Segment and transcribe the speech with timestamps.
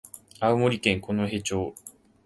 [0.39, 1.75] 青森県五戸町